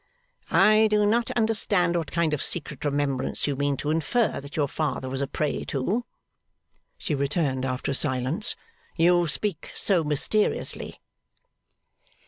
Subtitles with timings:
[0.49, 4.67] 'I do not understand what kind of secret remembrance you mean to infer that your
[4.67, 6.05] father was a prey to,'
[6.97, 8.55] she returned, after a silence.
[8.97, 10.99] 'You speak so mysteriously.